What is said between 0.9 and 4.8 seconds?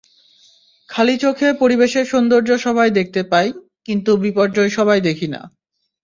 খালি চোখে পরিবেশের সৌন্দর্য সবাই দেখতে পাই, কিন্তু বিপর্যয়